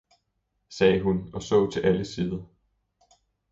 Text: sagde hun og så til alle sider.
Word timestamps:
sagde 0.69 1.01
hun 1.03 1.29
og 1.33 1.41
så 1.43 1.69
til 1.71 1.79
alle 1.79 2.05
sider. 2.05 2.43